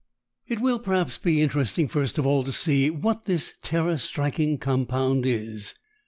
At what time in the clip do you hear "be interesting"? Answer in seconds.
1.19-1.87